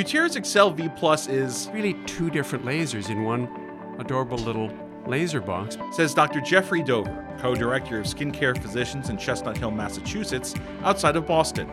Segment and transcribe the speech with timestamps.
[0.00, 3.46] Cutera's Excel V Plus is really two different lasers in one
[3.98, 4.72] adorable little
[5.06, 6.40] laser box, says Dr.
[6.40, 10.54] Jeffrey Dover, co director of skincare physicians in Chestnut Hill, Massachusetts,
[10.84, 11.68] outside of Boston,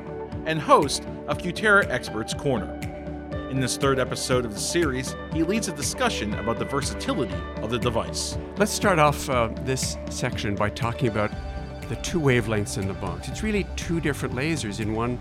[0.45, 2.77] and host of Cutera Experts Corner.
[3.49, 7.69] In this third episode of the series, he leads a discussion about the versatility of
[7.69, 8.37] the device.
[8.57, 11.31] Let's start off uh, this section by talking about
[11.87, 13.29] the two wavelengths in the box.
[13.29, 15.17] It's really two different lasers in one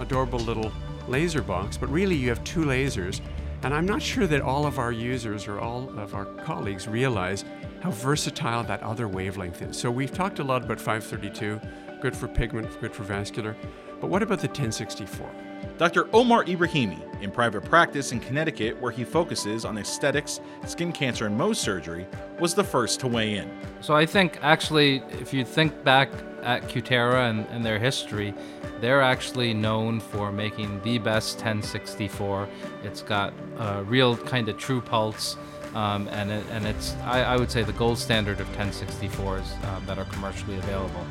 [0.00, 0.72] adorable little
[1.08, 3.20] laser box, but really you have two lasers.
[3.62, 7.44] And I'm not sure that all of our users or all of our colleagues realize
[7.80, 9.76] how versatile that other wavelength is.
[9.76, 11.60] So we've talked a lot about 532,
[12.00, 13.56] good for pigment, good for vascular.
[14.00, 15.30] But what about the 1064?
[15.76, 16.08] Dr.
[16.12, 21.38] Omar Ibrahimi, in private practice in Connecticut, where he focuses on aesthetics, skin cancer, and
[21.38, 22.06] Mohs surgery,
[22.38, 23.50] was the first to weigh in.
[23.80, 26.10] So I think actually, if you think back
[26.42, 28.34] at Cutera and, and their history,
[28.80, 32.48] they're actually known for making the best 1064.
[32.84, 35.36] It's got a real kind of true pulse.
[35.74, 39.80] Um, and it, and it's I, I, would say the gold standard of 1064s uh,
[39.80, 41.04] that are commercially available.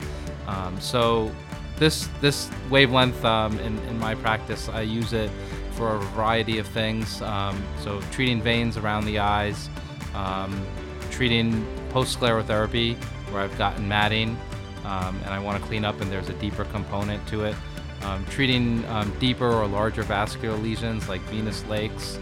[0.48, 1.32] Um, so
[1.78, 5.30] this this wavelength um, in, in my practice, I use it
[5.78, 7.22] for a variety of things.
[7.22, 9.70] Um, so treating veins around the eyes,
[10.16, 10.66] um,
[11.12, 12.96] treating post-sclerotherapy
[13.32, 14.38] where I've gotten matting
[14.86, 17.56] um, and I want to clean up and there's a deeper component to it.
[18.02, 22.20] Um, treating um, deeper or larger vascular lesions like venous lakes,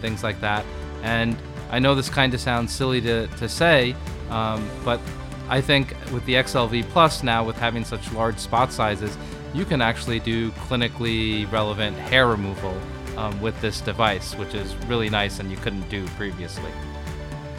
[0.00, 0.64] things like that.
[1.02, 1.36] And
[1.70, 3.94] I know this kind of sounds silly to, to say,
[4.28, 5.00] but
[5.48, 9.16] I think with the XLV Plus now, with having such large spot sizes,
[9.54, 12.76] you can actually do clinically relevant hair removal
[13.16, 16.70] um, with this device, which is really nice and you couldn't do previously.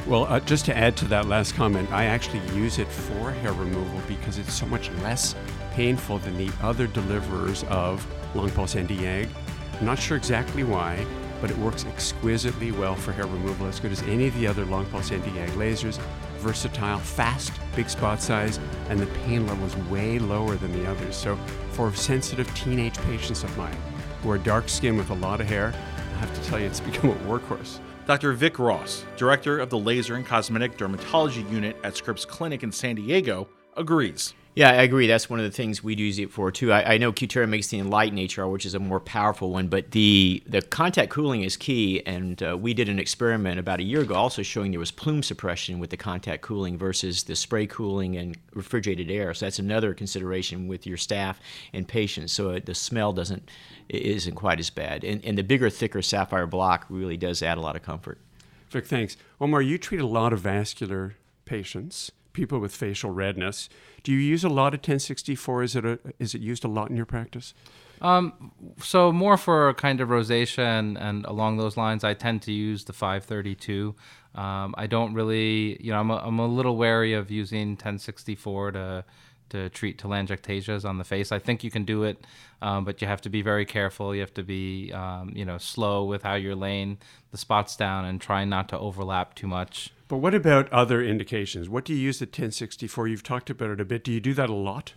[0.07, 3.53] Well, uh, just to add to that last comment, I actually use it for hair
[3.53, 5.35] removal because it's so much less
[5.71, 8.05] painful than the other deliverers of
[8.35, 9.29] long pulse Nd:YAG.
[9.79, 11.05] I'm not sure exactly why,
[11.39, 14.65] but it works exquisitely well for hair removal, as good as any of the other
[14.65, 15.99] long pulse Nd:YAG lasers
[16.43, 18.59] versatile, fast, big spot size,
[18.89, 21.15] and the pain level is way lower than the others.
[21.15, 21.39] So,
[21.73, 23.75] for sensitive teenage patients of mine
[24.21, 26.79] who are dark skinned with a lot of hair, I have to tell you, it's
[26.91, 27.79] become a workhorse.
[28.05, 28.33] Dr.
[28.33, 32.95] Vic Ross, director of the Laser and Cosmetic Dermatology Unit at Scripps Clinic in San
[32.95, 33.47] Diego,
[33.77, 34.33] agrees.
[34.55, 35.07] Yeah, I agree.
[35.07, 36.71] That's one of the things we use it for too.
[36.71, 39.91] I, I know Cutera makes the Enlighten HR, which is a more powerful one, but
[39.91, 42.03] the the contact cooling is key.
[42.05, 45.23] And uh, we did an experiment about a year ago, also showing there was plume
[45.23, 49.33] suppression with the contact cooling versus the spray cooling and refrigerated air.
[49.33, 51.39] So that's another consideration with your staff
[51.73, 52.31] and patients.
[52.31, 53.49] So uh, the smell doesn't
[53.89, 55.03] isn't quite as bad.
[55.03, 58.19] And, and the bigger, thicker sapphire block really does add a lot of comfort.
[58.69, 59.17] Vic, thanks.
[59.41, 61.15] Omar, you treat a lot of vascular
[61.45, 63.69] patients people with facial redness.
[64.03, 65.63] Do you use a lot of 1064?
[65.63, 67.53] Is it a, is it used a lot in your practice?
[68.01, 72.51] Um, so more for kind of rosacea and, and along those lines, I tend to
[72.51, 73.95] use the 532.
[74.35, 78.71] Um, I don't really, you know, I'm a, I'm a little wary of using 1064
[78.73, 79.05] to
[79.53, 81.31] to treat telangiectasias on the face.
[81.31, 82.25] I think you can do it,
[82.61, 84.15] um, but you have to be very careful.
[84.15, 86.97] You have to be, um, you know, slow with how you're laying
[87.31, 89.93] the spots down and trying not to overlap too much.
[90.07, 91.69] But what about other indications?
[91.69, 93.07] What do you use the 1064?
[93.07, 94.03] You've talked about it a bit.
[94.03, 94.93] Do you do that a lot?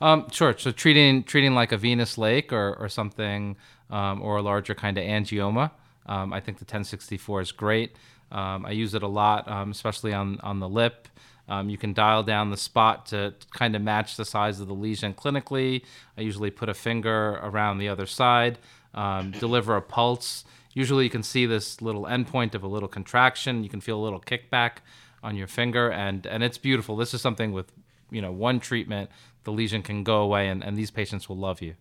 [0.00, 0.56] Um, sure.
[0.56, 3.56] So treating treating like a venous lake or, or something,
[3.90, 5.72] um, or a larger kind of angioma.
[6.06, 7.96] Um, I think the 1064 is great.
[8.32, 11.06] Um, I use it a lot, um, especially on on the lip.
[11.50, 14.74] Um, you can dial down the spot to kind of match the size of the
[14.74, 15.84] lesion clinically.
[16.16, 18.58] I usually put a finger around the other side,
[18.94, 20.44] deliver a pulse.
[20.72, 23.64] Usually, you can see this little endpoint of a little contraction.
[23.64, 24.78] You can feel a little kickback
[25.22, 26.96] on your finger, and and it's beautiful.
[26.96, 27.72] This is something with
[28.10, 29.10] you know one treatment,
[29.44, 31.74] the lesion can go away, and, and these patients will love you.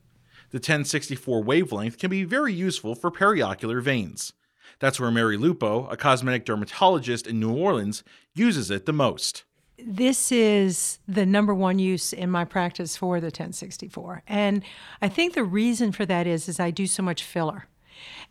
[0.52, 4.34] The 1064 wavelength can be very useful for periocular veins.
[4.80, 8.04] That's where Mary Lupo, a cosmetic dermatologist in New Orleans,
[8.34, 9.44] uses it the most.
[9.86, 14.24] This is the number one use in my practice for the 1064.
[14.28, 14.64] And
[15.02, 17.68] I think the reason for that is is I do so much filler.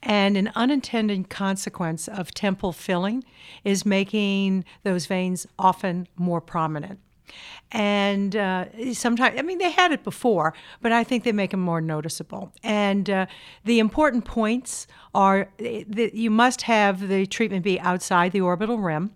[0.02, 3.24] And an unintended consequence of temple filling
[3.64, 7.00] is making those veins often more prominent.
[7.70, 11.60] And uh, sometimes, I mean, they had it before, but I think they make them
[11.60, 12.52] more noticeable.
[12.62, 13.26] And uh,
[13.64, 19.14] the important points are that you must have the treatment be outside the orbital rim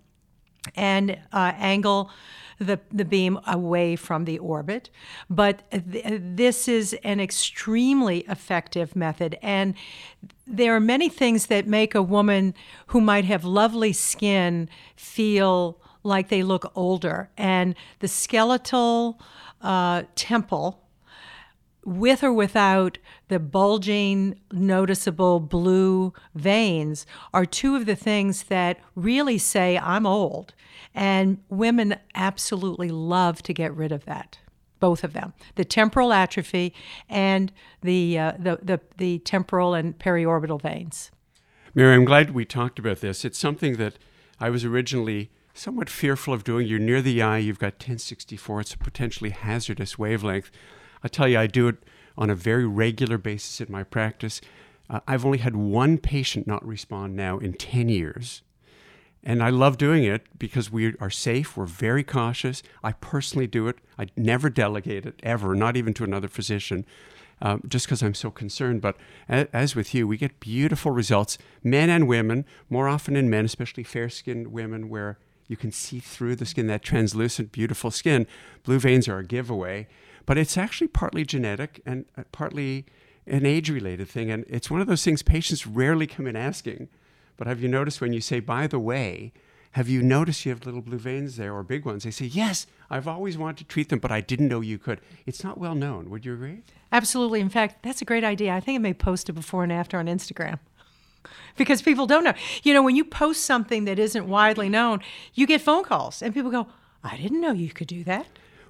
[0.75, 2.11] and uh, angle
[2.59, 4.89] the, the beam away from the orbit.
[5.29, 9.37] But th- this is an extremely effective method.
[9.41, 9.75] And
[10.45, 12.53] there are many things that make a woman
[12.87, 17.29] who might have lovely skin feel like they look older.
[17.37, 19.19] And the skeletal
[19.61, 20.82] uh, temple
[21.85, 22.97] with or without
[23.27, 30.53] the bulging, noticeable blue veins, are two of the things that really say, I'm old.
[30.95, 34.39] And women absolutely love to get rid of that.
[34.79, 36.73] Both of them, the temporal atrophy
[37.07, 41.09] and the, uh, the, the, the temporal and periorbital veins.
[41.73, 43.23] Mary, I'm glad we talked about this.
[43.23, 43.97] It's something that
[44.39, 46.67] I was originally somewhat fearful of doing.
[46.67, 50.51] You're near the eye, you've got 1064, it's a potentially hazardous wavelength.
[51.03, 51.77] I tell you, I do it
[52.17, 54.41] on a very regular basis in my practice.
[54.89, 58.41] Uh, I've only had one patient not respond now in 10 years.
[59.23, 62.61] And I love doing it because we are safe, we're very cautious.
[62.83, 63.77] I personally do it.
[63.97, 66.85] I never delegate it, ever, not even to another physician,
[67.41, 68.81] um, just because I'm so concerned.
[68.81, 68.97] But
[69.29, 73.83] as with you, we get beautiful results, men and women, more often in men, especially
[73.83, 75.17] fair skinned women, where
[75.47, 78.27] you can see through the skin, that translucent, beautiful skin.
[78.63, 79.87] Blue veins are a giveaway.
[80.25, 82.85] But it's actually partly genetic and uh, partly
[83.27, 84.31] an age related thing.
[84.31, 86.89] And it's one of those things patients rarely come in asking.
[87.37, 89.33] But have you noticed when you say, by the way,
[89.71, 92.03] have you noticed you have little blue veins there or big ones?
[92.03, 95.01] They say, yes, I've always wanted to treat them, but I didn't know you could.
[95.25, 96.11] It's not well known.
[96.11, 96.61] Would you agree?
[96.91, 97.39] Absolutely.
[97.39, 98.53] In fact, that's a great idea.
[98.53, 100.59] I think I may post it before and after on Instagram
[101.57, 102.35] because people don't know.
[102.61, 104.99] You know, when you post something that isn't widely known,
[105.33, 106.67] you get phone calls and people go,
[107.03, 108.27] I didn't know you could do that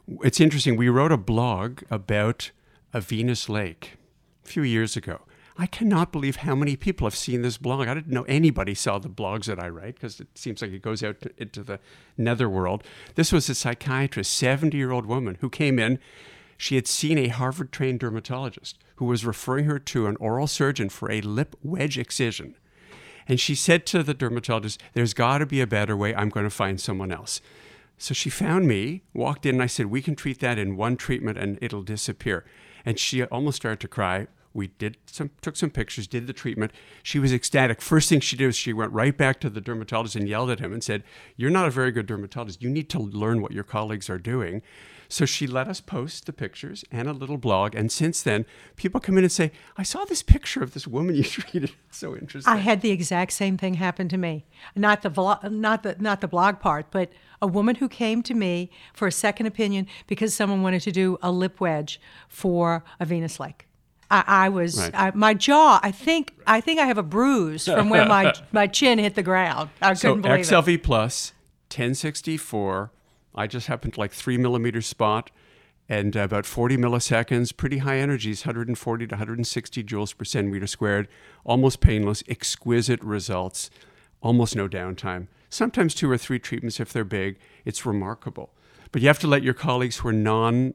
[0.07, 0.75] it's interesting.
[0.75, 2.51] We wrote a blog about
[2.93, 3.97] a venous lake
[4.43, 5.21] a few years ago.
[5.55, 7.87] I cannot believe how many people have seen this blog.
[7.87, 10.81] I didn't know anybody saw the blogs that I write because it seems like it
[10.81, 11.79] goes out to, into the
[12.17, 12.83] netherworld.
[13.15, 15.99] This was a psychiatrist, 70 year old woman who came in.
[16.57, 20.89] She had seen a Harvard trained dermatologist who was referring her to an oral surgeon
[20.89, 22.55] for a lip wedge excision.
[23.27, 26.15] And she said to the dermatologist, There's got to be a better way.
[26.15, 27.41] I'm going to find someone else.
[27.97, 30.97] So she found me, walked in, and I said, We can treat that in one
[30.97, 32.45] treatment and it'll disappear.
[32.85, 34.27] And she almost started to cry.
[34.53, 36.73] We did some, took some pictures, did the treatment.
[37.01, 37.81] She was ecstatic.
[37.81, 40.59] First thing she did was she went right back to the dermatologist and yelled at
[40.59, 41.03] him and said,
[41.35, 42.61] You're not a very good dermatologist.
[42.61, 44.61] You need to learn what your colleagues are doing.
[45.13, 47.75] So she let us post the pictures and a little blog.
[47.75, 51.13] And since then, people come in and say, I saw this picture of this woman
[51.13, 51.71] you treated.
[51.87, 52.51] It's so interesting.
[52.51, 54.47] I had the exact same thing happen to me.
[54.75, 57.11] Not the vlog, not the not the blog part, but
[57.43, 61.19] a woman who came to me for a second opinion because someone wanted to do
[61.21, 63.67] a lip wedge for a venous lake.
[64.09, 64.95] I, I was right.
[64.95, 65.79] I, my jaw.
[65.83, 69.21] I think I think I have a bruise from where my my chin hit the
[69.21, 69.69] ground.
[69.79, 70.47] I couldn't believe it.
[70.47, 71.33] XLV plus,
[71.69, 72.89] 1064
[73.35, 75.31] I just happened to like three millimeter spot
[75.89, 81.07] and about 40 milliseconds, pretty high energies, 140 to 160 joules per centimeter squared,
[81.43, 83.69] almost painless, exquisite results,
[84.21, 85.27] almost no downtime.
[85.49, 87.37] Sometimes two or three treatments if they're big.
[87.65, 88.51] It's remarkable.
[88.91, 90.73] But you have to let your colleagues who are non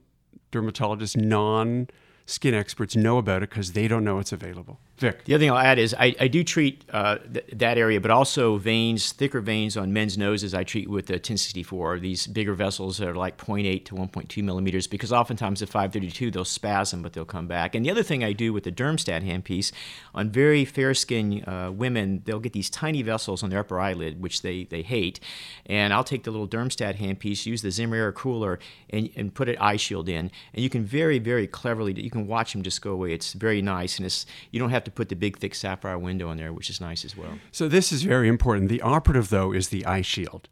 [0.53, 1.89] dermatologists, non
[2.27, 4.79] skin experts know about it because they don't know it's available.
[4.99, 5.25] Vic.
[5.25, 8.11] The other thing I'll add is I, I do treat uh, th- that area, but
[8.11, 10.55] also veins, thicker veins on men's noses.
[10.55, 14.89] I treat with the 1064, these bigger vessels that are like 0.8 to 1.2 millimeters,
[14.89, 17.77] because oftentimes at 532 they'll spasm, but they'll come back.
[17.77, 19.71] And the other thing I do with the Dermstat handpiece
[20.15, 24.21] on very fair skinned uh, women, they'll get these tiny vessels on their upper eyelid,
[24.21, 25.21] which they, they hate.
[25.67, 28.59] And I'll take the little Dermstat handpiece, use the Zimmer Air cooler,
[28.91, 30.31] and, and put an eye shield in.
[30.53, 33.13] And you can very, very cleverly, you can watch them just go away.
[33.13, 36.31] It's very nice, and it's you don't have to put the big thick sapphire window
[36.31, 37.39] in there, which is nice as well.
[37.53, 38.69] So this is very important.
[38.69, 40.49] The operative though is the eye shield.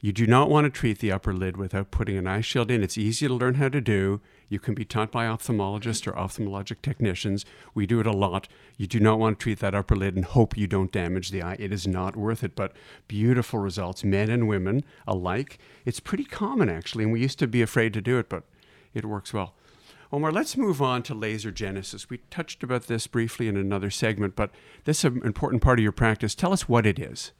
[0.00, 2.84] You do not want to treat the upper lid without putting an eye shield in.
[2.84, 4.20] It's easy to learn how to do.
[4.48, 7.44] You can be taught by ophthalmologists or ophthalmologic technicians.
[7.74, 8.46] We do it a lot.
[8.76, 11.42] You do not want to treat that upper lid and hope you don't damage the
[11.42, 11.56] eye.
[11.58, 12.76] It is not worth it, but
[13.08, 15.58] beautiful results, men and women alike.
[15.84, 18.44] It's pretty common, actually, and we used to be afraid to do it, but
[18.94, 19.54] it works well.
[20.10, 22.08] Omar, let's move on to laser genesis.
[22.08, 24.50] We touched about this briefly in another segment, but
[24.84, 26.34] this is an important part of your practice.
[26.34, 27.32] Tell us what it is.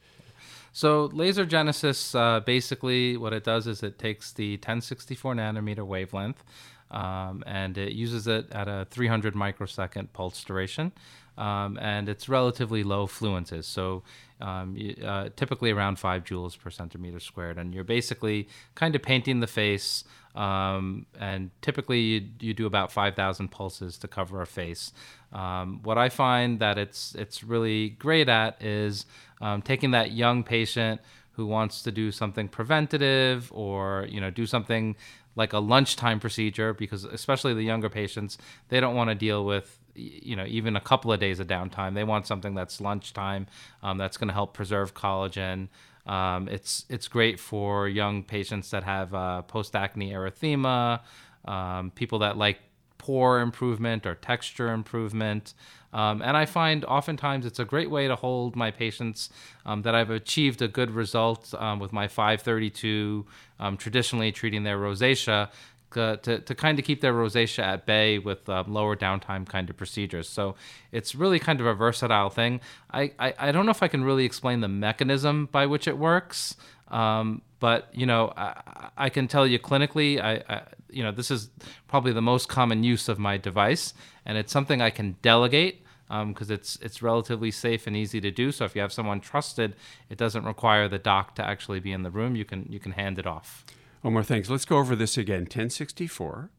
[0.73, 6.45] So, laser genesis uh, basically what it does is it takes the 1064 nanometer wavelength
[6.91, 10.93] um, and it uses it at a 300 microsecond pulse duration.
[11.37, 13.67] Um, and it's relatively low fluences.
[13.67, 14.03] So
[14.41, 17.59] um, uh, typically around five joules per centimeter squared.
[17.59, 20.03] And you're basically kind of painting the face.
[20.39, 24.93] Um, and typically you, you, do about 5,000 pulses to cover a face.
[25.33, 29.05] Um, what I find that it's it's really great at is
[29.41, 31.01] um, taking that young patient
[31.33, 34.95] who wants to do something preventative or you know do something
[35.35, 39.79] like a lunchtime procedure because especially the younger patients they don't want to deal with
[39.95, 43.47] you know even a couple of days of downtime they want something that's lunchtime
[43.83, 45.69] um, that's going to help preserve collagen
[46.09, 51.01] um, it's it's great for young patients that have uh, post acne erythema
[51.45, 52.59] um, people that like
[52.99, 55.55] pore improvement or texture improvement.
[55.93, 59.31] Um, and I find oftentimes it's a great way to hold my patients
[59.65, 63.25] um, that I've achieved a good result um, with my 532,
[63.59, 65.49] um, traditionally treating their rosacea.
[65.97, 69.71] Uh, to, to kind of keep their rosacea at bay with um, lower downtime kind
[69.71, 70.29] of procedures.
[70.29, 70.55] So
[70.93, 72.61] it's really kind of a versatile thing.
[72.93, 75.97] I, I, I don't know if I can really explain the mechanism by which it
[75.97, 76.57] works,
[76.89, 81.31] um, but you know I, I, can tell you clinically, I, I you know this
[81.31, 81.49] is
[81.87, 83.95] probably the most common use of my device,
[84.27, 88.31] and it's something I can delegate because um, it's it's relatively safe and easy to
[88.31, 88.53] do.
[88.53, 89.75] So if you have someone trusted,
[90.11, 92.37] it doesn't require the doc to actually be in the room.
[92.37, 93.65] You can you can hand it off.
[94.03, 94.45] One more thing.
[94.49, 95.43] Let's go over this again.
[95.43, 96.51] 1064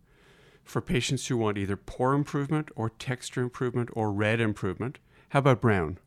[0.63, 4.99] for patients who want either pore improvement or texture improvement or red improvement.
[5.29, 5.97] How about brown?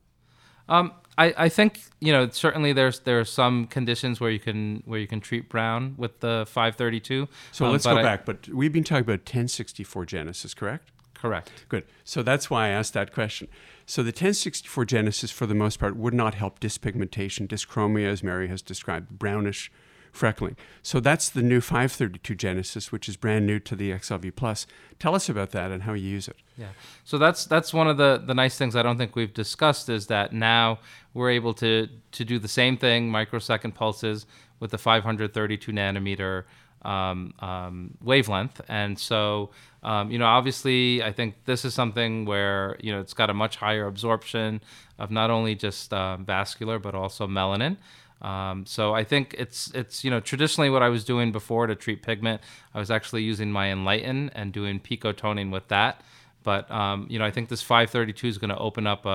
[0.69, 4.83] Um, I, I think you know certainly there's there are some conditions where you can
[4.87, 7.29] where you can treat brown with the 532.
[7.51, 8.25] So um, let's go I, back.
[8.25, 10.91] But we've been talking about 1064 Genesis, correct?
[11.15, 11.51] Correct.
[11.69, 11.85] Good.
[12.05, 13.49] So that's why I asked that question.
[13.87, 18.49] So the 1064 Genesis, for the most part, would not help dyspigmentation, dyschromia, as Mary
[18.49, 19.71] has described, brownish
[20.13, 20.57] freckling.
[20.83, 24.67] So that's the new 532 Genesis, which is brand new to the XLV Plus.
[24.99, 26.37] Tell us about that and how you use it.
[26.57, 26.69] Yeah.
[27.05, 30.07] So that's that's one of the the nice things I don't think we've discussed is
[30.09, 30.79] that now
[31.15, 34.27] we're able to to do the same thing, microsecond pulses
[34.61, 36.45] with the 532 nanometer
[36.83, 39.51] um, um, wavelength, and so
[39.83, 43.35] um, you know obviously I think this is something where you know it's got a
[43.35, 44.61] much higher absorption
[44.99, 47.77] of not only just uh, vascular but also melanin.
[48.23, 51.75] Um, so I think it's it's you know traditionally what I was doing before to
[51.75, 52.41] treat pigment,
[52.73, 56.01] I was actually using my Enlighten and doing picotoning with that.
[56.45, 59.09] But um, you know I think this 532 is going to open up a,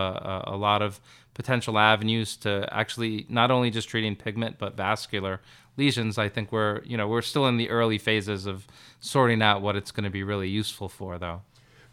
[0.48, 1.00] a, a, lot of
[1.34, 5.40] potential avenues to actually not only just treating pigment but vascular
[5.78, 6.18] lesions.
[6.18, 8.68] I think we're you know we're still in the early phases of
[9.00, 11.44] sorting out what it's going to be really useful for though.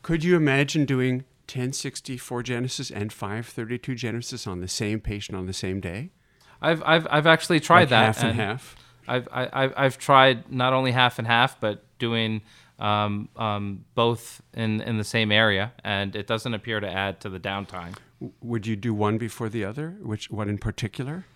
[0.02, 5.52] Could you imagine doing 1064 Genesis and 532 Genesis on the same patient on the
[5.52, 6.11] same day?
[6.64, 8.04] I've I've I've actually tried like that.
[8.06, 8.76] Half and, and half.
[9.06, 12.42] I've I, have i I've tried not only half and half, but doing
[12.78, 17.28] um, um, both in in the same area, and it doesn't appear to add to
[17.28, 17.97] the downtime.
[18.40, 19.97] Would you do one before the other?
[20.00, 21.26] Which one in particular?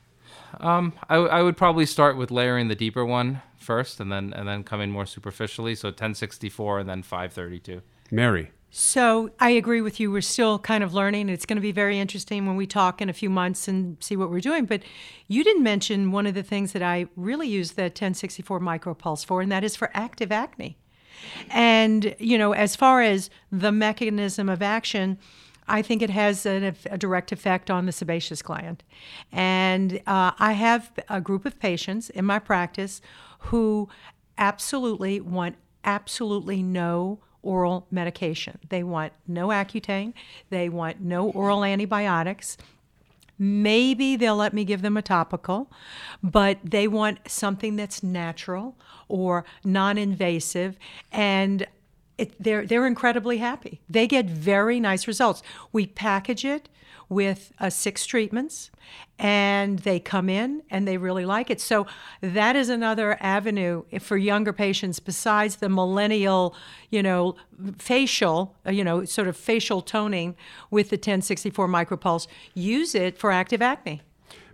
[0.60, 4.48] Um, I, I would probably start with layering the deeper one first, and then and
[4.48, 5.74] then coming more superficially.
[5.74, 7.82] So 1064 and then 532.
[8.10, 8.50] Mary.
[8.70, 10.10] So I agree with you.
[10.10, 11.30] We're still kind of learning.
[11.30, 14.14] It's going to be very interesting when we talk in a few months and see
[14.14, 14.66] what we're doing.
[14.66, 14.82] But
[15.26, 19.40] you didn't mention one of the things that I really use the 1064 micropulse for,
[19.40, 20.76] and that is for active acne.
[21.50, 25.18] And, you know, as far as the mechanism of action,
[25.66, 28.84] I think it has a, a direct effect on the sebaceous gland.
[29.32, 33.00] And uh, I have a group of patients in my practice
[33.40, 33.88] who
[34.36, 38.58] absolutely want absolutely no oral medication.
[38.68, 40.12] They want no Accutane,
[40.50, 42.58] they want no oral antibiotics.
[43.38, 45.70] Maybe they'll let me give them a topical,
[46.22, 48.76] but they want something that's natural
[49.08, 50.76] or non invasive.
[51.12, 51.66] And
[52.18, 53.80] it, they're, they're incredibly happy.
[53.88, 55.42] They get very nice results.
[55.72, 56.68] We package it
[57.08, 58.70] with uh, six treatments
[59.18, 61.60] and they come in and they really like it.
[61.60, 61.86] So
[62.20, 66.54] that is another avenue for younger patients besides the millennial,
[66.90, 67.36] you know,
[67.78, 70.36] facial, uh, you know, sort of facial toning
[70.70, 72.26] with the 1064 micropulse.
[72.54, 74.02] Use it for active acne.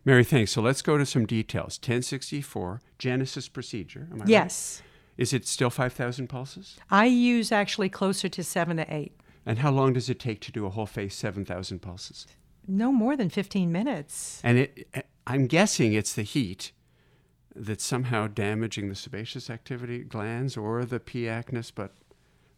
[0.04, 0.52] Mary, thanks.
[0.52, 1.78] So let's go to some details.
[1.78, 4.08] 1064 Genesis procedure.
[4.26, 4.82] yes.
[4.82, 4.90] Right?
[5.16, 6.76] Is it still 5,000 pulses?
[6.90, 9.12] I use actually closer to seven to eight.
[9.46, 12.26] And how long does it take to do a whole face 7,000 pulses?
[12.66, 14.40] no more than 15 minutes.
[14.44, 16.72] And it, eh, I'm guessing it's the heat
[17.54, 21.22] that's somehow damaging the sebaceous activity glands or the P.
[21.22, 21.92] acnes, but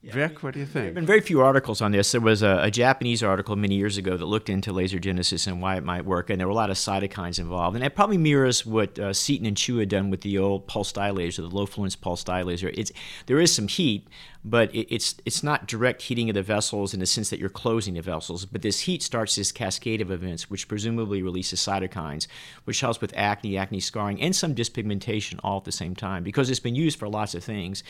[0.07, 0.75] yeah, Vic, what do you think?
[0.75, 2.13] There have been very few articles on this.
[2.13, 5.61] There was a, a, Japanese article many years ago that looked into laser genesis and
[5.61, 7.75] why it might work, and there were a lot of cytokines involved.
[7.75, 10.93] And it probably mirrors what uh, Seaton and Chu had done with the old pulse
[10.93, 12.71] dye laser, the low fluence pulse dye laser.
[12.75, 12.93] It's,
[13.27, 14.07] there is some heat,
[14.49, 17.49] but it, it's it's not direct heating of the vessels in the sense that you're
[17.49, 18.47] closing the vessels.
[18.47, 22.29] But this heat starts this cascade of events, which presumably releases cytokines,
[22.65, 26.49] which helps with acne, acne scarring, and some dyspigmentation all at the same time because
[26.49, 27.83] it's been used for lots of things.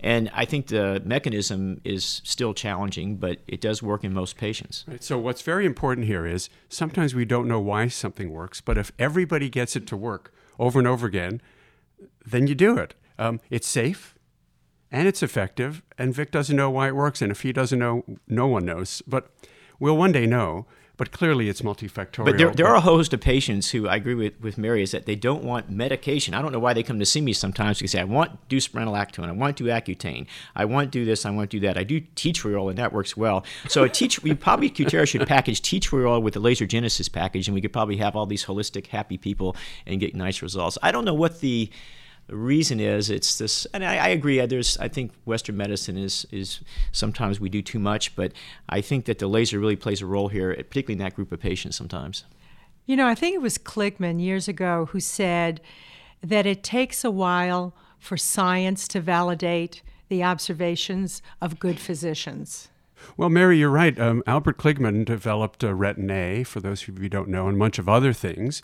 [0.00, 4.84] And I think the mechanism is still challenging, but it does work in most patients.
[4.86, 5.02] Right.
[5.02, 8.92] So what's very important here is sometimes we don't know why something works, but if
[8.98, 11.40] everybody gets it to work over and over again,
[12.26, 12.94] then you do it.
[13.18, 14.14] Um, it's safe
[14.92, 15.82] and it's effective.
[15.98, 17.22] And Vic doesn't know why it works.
[17.22, 19.02] And if he doesn't know, no one knows.
[19.06, 19.30] But
[19.80, 20.66] we'll one day know.
[21.02, 22.26] but clearly it's multifactorial.
[22.26, 24.92] But there, there are a host of patients who I agree with, with Mary is
[24.92, 26.32] that they don't want medication.
[26.32, 28.58] I don't know why they come to see me sometimes they say, I want do
[28.58, 31.66] spironolactone, I want to do Accutane, I want to do this, I want to do
[31.66, 31.76] that.
[31.76, 33.44] I do tea tree oil and that works well.
[33.68, 37.08] So a teach, we probably Cutera should package tea tree oil with the Laser Genesis
[37.08, 39.56] package and we could probably have all these holistic happy people
[39.86, 40.78] and get nice results.
[40.82, 41.68] I don't know what the
[42.32, 44.40] the reason is it's this, and I, I, agree.
[44.46, 46.60] There's, I think Western medicine is is
[46.90, 48.32] sometimes we do too much, but
[48.70, 51.40] I think that the laser really plays a role here, particularly in that group of
[51.40, 51.76] patients.
[51.76, 52.24] Sometimes.
[52.86, 55.60] You know, I think it was Kligman years ago who said
[56.22, 62.68] that it takes a while for science to validate the observations of good physicians.
[63.18, 64.00] Well, Mary, you're right.
[64.00, 67.56] Um, Albert Kligman developed uh, retin A, for those of you who don't know, and
[67.56, 68.62] a bunch of other things.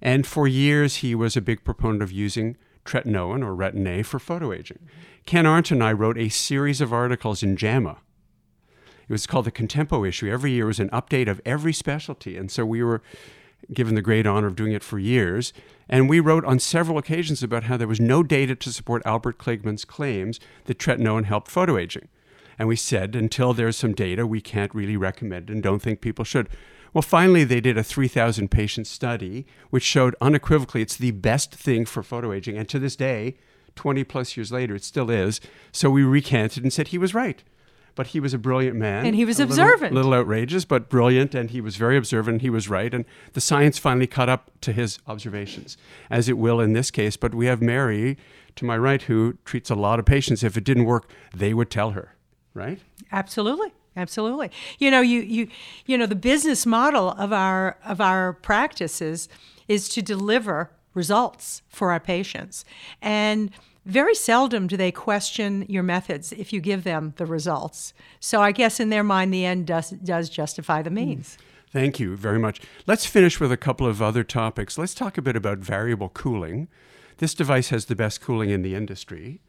[0.00, 2.56] And for years, he was a big proponent of using
[2.90, 4.78] tretinoin or retin A for photoaging.
[5.26, 7.98] Ken Arndt and I wrote a series of articles in JAMA.
[9.08, 10.30] It was called the Contempo issue.
[10.30, 12.36] Every year was an update of every specialty.
[12.36, 13.02] And so we were
[13.72, 15.52] given the great honor of doing it for years.
[15.88, 19.38] And we wrote on several occasions about how there was no data to support Albert
[19.38, 22.06] Kligman's claims that tretinoin helped photoaging.
[22.58, 26.24] And we said, until there's some data, we can't really recommend and don't think people
[26.24, 26.48] should.
[26.92, 31.84] Well, finally, they did a 3,000 patient study, which showed unequivocally it's the best thing
[31.86, 32.58] for photoaging.
[32.58, 33.36] And to this day,
[33.76, 35.40] 20 plus years later, it still is.
[35.72, 37.42] So we recanted and said he was right.
[37.96, 39.04] But he was a brilliant man.
[39.04, 39.92] And he was observant.
[39.94, 41.34] Little, little outrageous, but brilliant.
[41.34, 42.40] And he was very observant.
[42.40, 42.92] He was right.
[42.94, 45.76] And the science finally caught up to his observations,
[46.08, 47.16] as it will in this case.
[47.16, 48.16] But we have Mary
[48.56, 50.42] to my right who treats a lot of patients.
[50.42, 52.14] If it didn't work, they would tell her,
[52.54, 52.80] right?
[53.10, 53.72] Absolutely.
[54.00, 54.50] Absolutely.
[54.78, 55.48] You know, you you
[55.86, 59.28] you know the business model of our of our practices
[59.68, 62.64] is to deliver results for our patients.
[63.00, 63.50] And
[63.86, 67.94] very seldom do they question your methods if you give them the results.
[68.20, 71.36] So I guess in their mind the end does does justify the means.
[71.36, 71.42] Hmm.
[71.72, 72.60] Thank you very much.
[72.86, 74.76] Let's finish with a couple of other topics.
[74.76, 76.66] Let's talk a bit about variable cooling.
[77.18, 79.40] This device has the best cooling in the industry.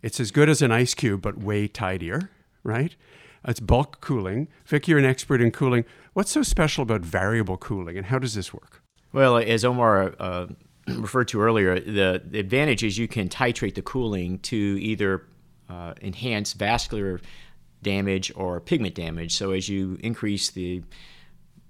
[0.00, 2.30] It's as good as an ice cube, but way tidier,
[2.62, 2.94] right?
[3.48, 4.48] It's bulk cooling.
[4.66, 5.86] Vic, you're an expert in cooling.
[6.12, 8.82] What's so special about variable cooling, and how does this work?
[9.14, 10.48] Well, as Omar uh,
[10.86, 15.24] referred to earlier, the, the, advantage is you can titrate the cooling to either
[15.70, 17.22] uh, enhance vascular
[17.82, 19.34] damage or pigment damage.
[19.34, 20.82] So as you increase the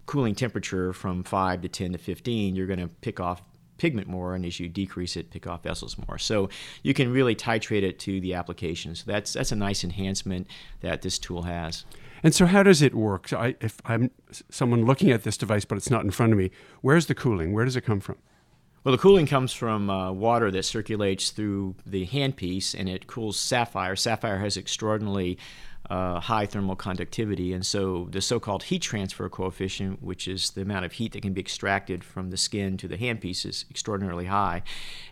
[0.07, 3.43] cooling temperature from 5 to 10 to 15, you're going to pick off
[3.79, 6.19] pigment more, and as you decrease it, pick off vessels more.
[6.19, 6.49] So
[6.83, 8.95] you can really titrate it to the application.
[8.95, 10.47] So that's that's a nice enhancement
[10.81, 11.85] that this tool has.
[12.23, 13.29] And so, how does it work?
[13.29, 14.11] So I, if I'm
[14.51, 17.53] someone looking at this device, but it's not in front of me, where's the cooling?
[17.53, 18.17] Where does it come from?
[18.85, 23.37] Well, the cooling comes from uh, water that circulates through the handpiece, and it cools
[23.37, 23.97] sapphire.
[23.97, 25.37] Sapphire has extraordinarily
[25.91, 27.53] uh, high thermal conductivity.
[27.53, 31.23] And so the so called heat transfer coefficient, which is the amount of heat that
[31.23, 34.63] can be extracted from the skin to the handpiece, is extraordinarily high.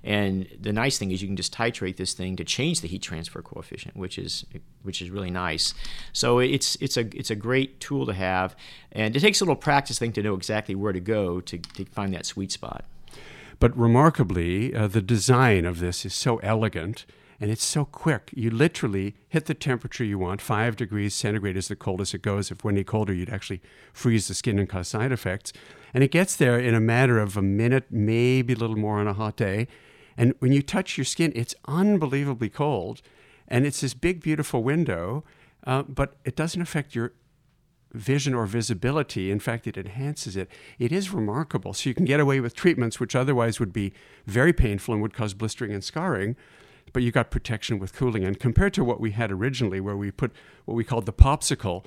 [0.05, 3.03] And the nice thing is you can just titrate this thing to change the heat
[3.03, 4.45] transfer coefficient, which is
[4.83, 5.73] which is really nice.
[6.13, 8.55] So it's it's a it's a great tool to have,
[8.93, 11.85] and it takes a little practice thing to know exactly where to go to, to
[11.87, 12.85] find that sweet spot.
[13.59, 17.07] But remarkably, uh, the design of this is so elegant
[17.41, 18.31] and it's so quick.
[18.35, 20.41] You literally hit the temperature you want.
[20.41, 22.51] Five degrees centigrade is the coldest it goes.
[22.51, 23.61] If any colder, you'd actually
[23.93, 25.53] freeze the skin and cause side effects.
[25.93, 29.07] And it gets there in a matter of a minute, maybe a little more on
[29.07, 29.69] a hot day.
[30.17, 33.03] And when you touch your skin, it's unbelievably cold.
[33.49, 35.23] And it's this big, beautiful window,
[35.67, 37.13] uh, but it doesn't affect your
[37.93, 39.31] vision or visibility.
[39.31, 40.51] In fact, it enhances it.
[40.79, 41.75] It is remarkable.
[41.75, 43.93] So you can get away with treatments which otherwise would be
[44.27, 46.35] very painful and would cause blistering and scarring
[46.93, 48.25] but you got protection with cooling.
[48.25, 50.33] And compared to what we had originally, where we put
[50.65, 51.85] what we called the popsicle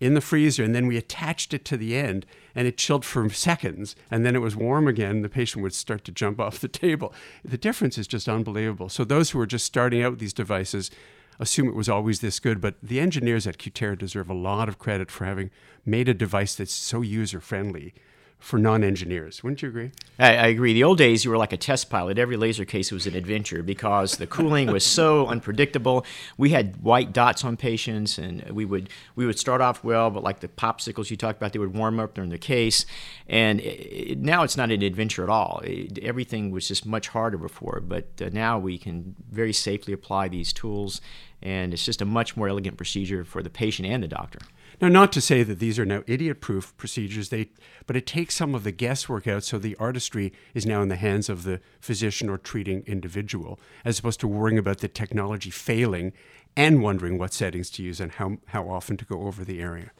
[0.00, 3.28] in the freezer and then we attached it to the end and it chilled for
[3.30, 6.68] seconds and then it was warm again, the patient would start to jump off the
[6.68, 7.12] table.
[7.44, 8.88] The difference is just unbelievable.
[8.88, 10.90] So, those who are just starting out with these devices,
[11.38, 14.78] assume it was always this good, but the engineers at Cutera deserve a lot of
[14.78, 15.50] credit for having
[15.84, 17.94] made a device that's so user friendly
[18.42, 19.44] for non-engineers.
[19.44, 19.92] Wouldn't you agree?
[20.18, 20.72] I, I, agree.
[20.72, 22.18] The old days, you were like a test pilot.
[22.18, 26.04] Every laser case was an adventure because the cooling was so unpredictable.
[26.36, 30.24] We had white dots on patients, and we would we would start off well, but
[30.24, 32.84] like the popsicles you talked about, they would warm up during the case.
[33.28, 35.60] And it, it, now it's not an adventure at all.
[35.62, 40.26] It, everything was just much harder before, but uh, now we can very safely apply
[40.28, 41.00] these tools,
[41.42, 44.40] and it's just a much more elegant procedure for the patient and the doctor.
[44.82, 47.50] Now, not to say that these are now idiot-proof procedures, they,
[47.86, 49.44] but it takes some of the guesswork out.
[49.44, 54.00] So the artistry is now in the hands of the physician or treating individual, as
[54.00, 56.12] opposed to worrying about the technology failing
[56.56, 59.92] and wondering what settings to use and how, how often to go over the area.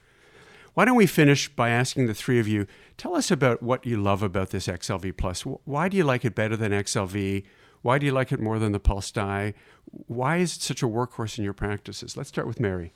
[0.75, 2.66] Why don't we finish by asking the three of you,
[2.97, 5.42] tell us about what you love about this XLV Plus.
[5.42, 7.45] Why do you like it better than XLV?
[7.83, 9.55] Why do you like it more than the Pulse Dye?
[9.85, 12.16] Why is it such a workhorse in your practices?
[12.16, 12.95] Let's start with Mary.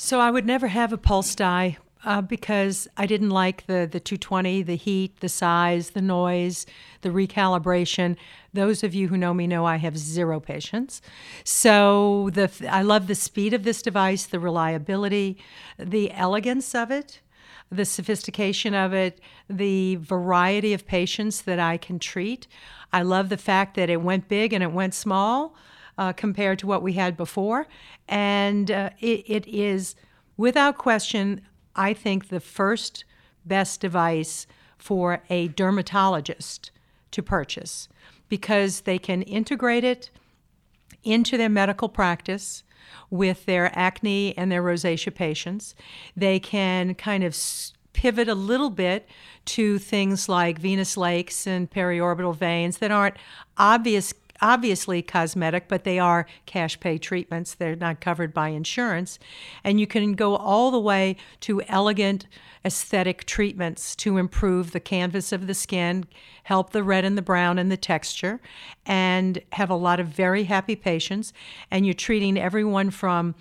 [0.00, 3.98] So I would never have a Pulse Dye uh, because I didn't like the, the
[3.98, 6.66] 220, the heat, the size, the noise,
[7.00, 8.16] the recalibration.
[8.52, 11.02] Those of you who know me know I have zero patience.
[11.42, 15.36] So the I love the speed of this device, the reliability,
[15.76, 17.20] the elegance of it,
[17.68, 22.46] the sophistication of it, the variety of patients that I can treat.
[22.92, 25.56] I love the fact that it went big and it went small
[25.98, 27.66] uh, compared to what we had before.
[28.08, 29.96] And uh, it, it is,
[30.36, 31.42] without question,
[31.76, 33.04] I think the first
[33.44, 34.46] best device
[34.78, 36.70] for a dermatologist
[37.10, 37.88] to purchase
[38.28, 40.10] because they can integrate it
[41.02, 42.62] into their medical practice
[43.10, 45.74] with their acne and their rosacea patients.
[46.16, 47.36] They can kind of
[47.92, 49.08] pivot a little bit
[49.44, 53.16] to things like venous lakes and periorbital veins that aren't
[53.56, 57.54] obvious obviously cosmetic, but they are cash pay treatments.
[57.54, 59.18] They're not covered by insurance.
[59.64, 62.26] And you can go all the way to elegant
[62.64, 66.04] aesthetic treatments to improve the canvas of the skin,
[66.44, 68.40] help the red and the brown and the texture,
[68.84, 71.32] and have a lot of very happy patients.
[71.70, 73.34] And you're treating everyone from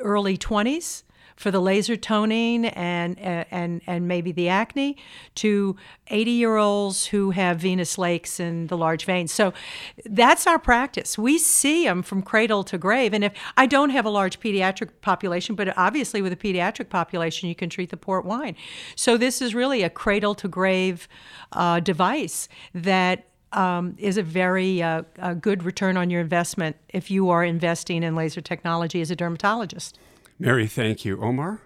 [0.00, 1.04] early 20s
[1.36, 4.96] for the laser toning and and and maybe the acne
[5.36, 5.76] to
[6.08, 9.32] 80 year olds who have venous lakes and the large veins.
[9.32, 9.52] So
[10.04, 11.16] that's our practice.
[11.16, 13.14] We see them from cradle to grave.
[13.14, 17.48] And if I don't have a large pediatric population, but obviously with a pediatric population,
[17.48, 18.56] you can treat the port wine.
[18.96, 21.08] So this is really a cradle to grave
[21.52, 27.10] uh, device that um, is a very uh, a good return on your investment if
[27.10, 29.98] you are investing in laser technology as a dermatologist.
[30.42, 31.22] Mary, thank you.
[31.22, 31.60] Omar?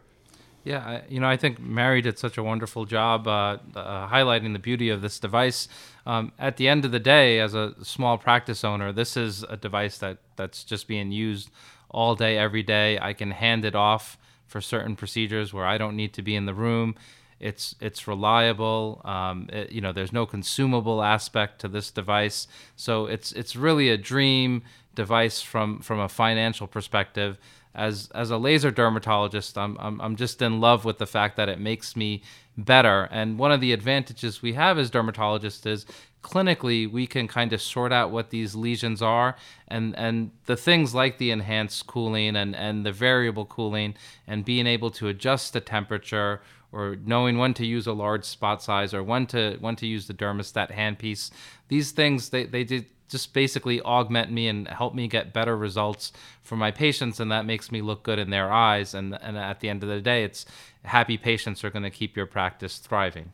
[0.63, 4.53] Yeah, I, you know, I think Mary did such a wonderful job uh, uh, highlighting
[4.53, 5.67] the beauty of this device.
[6.05, 9.57] Um, at the end of the day, as a small practice owner, this is a
[9.57, 11.49] device that, that's just being used
[11.91, 12.99] all day, every day.
[13.01, 16.45] I can hand it off for certain procedures where I don't need to be in
[16.45, 16.97] the room.
[17.41, 19.01] It's it's reliable.
[19.07, 23.91] Um, it, you know, there's no consumable aspect to this device, so it's it's really
[23.91, 24.63] a dream
[24.95, 27.39] device from from a financial perspective
[27.77, 31.49] as as a laser dermatologist, I'm, I'm I'm just in love with the fact that
[31.49, 32.23] it makes me
[32.57, 33.09] better.
[33.11, 35.87] And one of the advantages we have as dermatologists is
[36.23, 39.37] clinically we can kind of sort out what these lesions are
[39.69, 43.95] and and the things like the enhanced cooling and and the variable cooling
[44.27, 46.41] and being able to adjust the temperature
[46.73, 50.09] or knowing when to use a large spot size or when to when to use
[50.09, 51.31] the DermaStat handpiece
[51.69, 56.13] these things they they did just basically augment me and help me get better results
[56.43, 58.95] for my patients and that makes me look good in their eyes.
[58.95, 60.47] And, and at the end of the day it's
[60.85, 63.33] happy patients are going to keep your practice thriving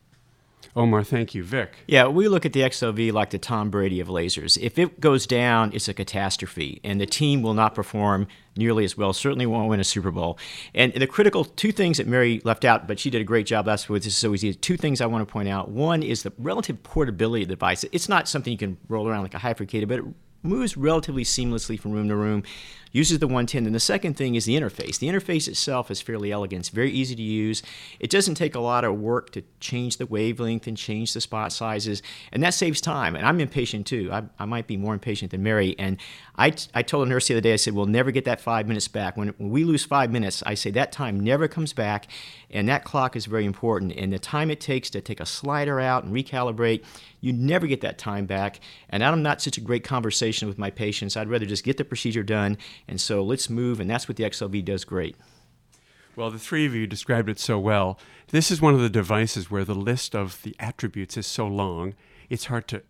[0.75, 1.43] Omar, thank you.
[1.43, 1.75] Vic.
[1.87, 4.57] Yeah, we look at the XLV like the Tom Brady of lasers.
[4.61, 8.97] If it goes down, it's a catastrophe, and the team will not perform nearly as
[8.97, 10.37] well, certainly won't win a Super Bowl.
[10.73, 13.67] And the critical two things that Mary left out, but she did a great job
[13.67, 14.03] last week.
[14.03, 14.53] This is so easy.
[14.53, 15.69] Two things I want to point out.
[15.69, 17.83] One is the relative portability of the device.
[17.91, 20.05] It's not something you can roll around like a Hyfrecator, but it
[20.43, 22.43] moves relatively seamlessly from room to room
[22.93, 23.65] uses the 110.
[23.65, 24.99] And the second thing is the interface.
[24.99, 26.61] The interface itself is fairly elegant.
[26.61, 27.61] It's very easy to use.
[27.99, 31.51] It doesn't take a lot of work to change the wavelength and change the spot
[31.51, 32.01] sizes,
[32.31, 33.15] and that saves time.
[33.15, 34.09] And I'm impatient too.
[34.13, 35.75] I, I might be more impatient than Mary.
[35.77, 35.97] And
[36.37, 38.67] I, I told a nurse the other day, I said, we'll never get that five
[38.67, 39.17] minutes back.
[39.17, 42.07] When, when we lose five minutes, I say that time never comes back,
[42.51, 43.93] and that clock is very important.
[43.93, 46.83] And the time it takes to take a slider out and recalibrate,
[47.19, 48.59] you never get that time back.
[48.89, 51.15] And I'm not such a great conversation with my patients.
[51.15, 54.23] I'd rather just get the procedure done and so let's move, and that's what the
[54.23, 55.15] XLV does great.
[56.15, 57.97] Well, the three of you described it so well.
[58.27, 61.95] This is one of the devices where the list of the attributes is so long,
[62.29, 62.83] it's hard to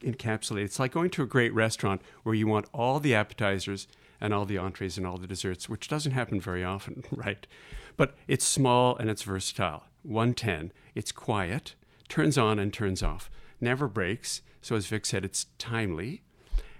[0.00, 0.64] encapsulate.
[0.64, 3.86] It's like going to a great restaurant where you want all the appetizers
[4.20, 7.46] and all the entrees and all the desserts, which doesn't happen very often, right?
[7.96, 9.84] But it's small and it's versatile.
[10.02, 11.74] 110, it's quiet,
[12.08, 14.42] turns on and turns off, never breaks.
[14.62, 16.22] So, as Vic said, it's timely.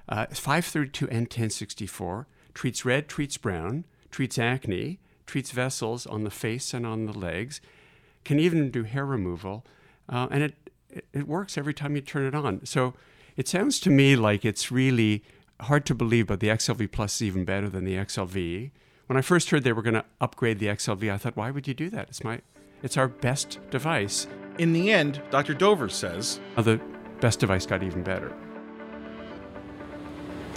[0.08, 6.72] Uh, 532 and 1064 treats red, treats brown, treats acne, treats vessels on the face
[6.72, 7.60] and on the legs,
[8.24, 9.64] can even do hair removal,
[10.08, 10.54] uh, and it,
[11.12, 12.64] it works every time you turn it on.
[12.64, 12.94] So
[13.36, 15.22] it sounds to me like it's really
[15.60, 18.70] hard to believe, but the XLV Plus is even better than the XLV.
[19.06, 21.68] When I first heard they were going to upgrade the XLV, I thought, why would
[21.68, 22.08] you do that?
[22.08, 22.40] It's my,
[22.82, 24.26] it's our best device.
[24.58, 25.52] In the end, Dr.
[25.52, 26.80] Dover says, the
[27.20, 28.34] best device got even better.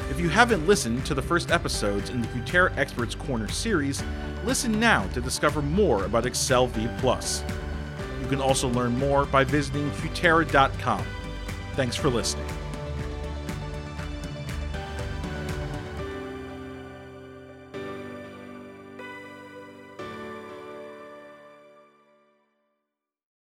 [0.09, 4.03] If you haven't listened to the first episodes in the Cutera Experts Corner series,
[4.45, 6.83] Listen now to discover more about Excel V.
[6.83, 11.05] You can also learn more by visiting Cutera.com.
[11.75, 12.47] Thanks for listening.